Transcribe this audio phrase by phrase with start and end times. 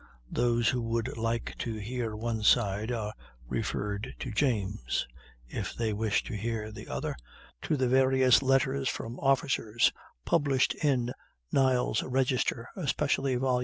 [0.31, 3.13] Those who would like to hear one side are
[3.47, 5.07] referred to James;
[5.47, 7.15] if they wish to hear the other,
[7.61, 9.91] to the various letters from officers
[10.25, 11.11] published in
[11.51, 13.59] "Niles' Register," especially vol.